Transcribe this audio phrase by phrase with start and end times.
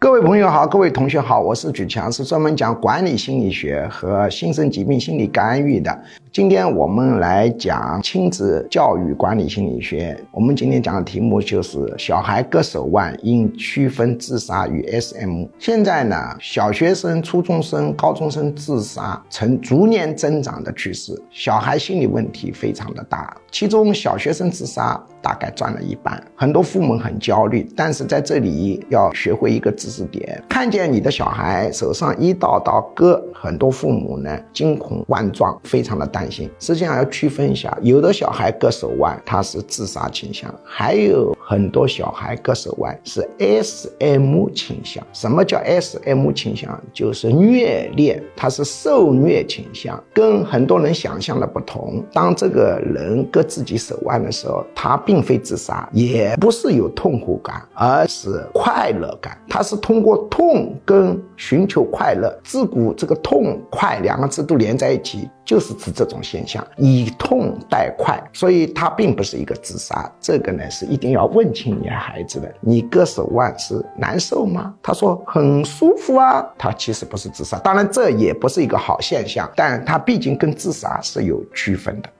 [0.00, 5.90] 各位朋友好，各位同学好，我是举强，是专门讲管理心理学和新生疾病心理干预的。
[6.30, 10.18] 今天我们来讲亲子教育管理心理学。
[10.30, 15.46] 我们今天讲的题目就是小孩割手腕应区分自杀与 SM。
[15.58, 36.17] 现在呢，小学生、初中生、高中生自杀呈逐年增长的趋势，小孩心理问题非常的大，其中小学生自杀大概占了一半，很多父母很焦虑，但是在这里要学会一个知识点：看见你的小孩手上一道道割，很多父母呢惊恐万状，非常的担。
[36.18, 45.02] 担心实际上要区分一下，有的小孩割手腕，他是自杀倾向；还有很多小孩割手腕是 SM 倾向。
[45.14, 46.78] 什么叫 SM 倾向？
[46.92, 52.04] 就是虐恋，他是受虐倾向，跟很多人想象的不同。
[52.12, 59.38] 当这个人割自己手腕的时候，他并非自杀，也不是有痛苦感，而是快乐感。
[59.48, 65.30] 他是通过痛跟寻求快乐，自古这个痛快两个字都连在一起。
[65.48, 70.12] 就是指这种现象，以痛代快，所以他并不是一个自杀。
[70.20, 72.52] 这个呢是一定要问清你孩子的。
[72.60, 74.74] 你割手腕是难受吗？
[74.82, 76.44] 他说很舒服啊。
[76.58, 82.10] 他其实不是自杀，当然这也不是一个好现象，但他毕竟跟自杀是有区分的。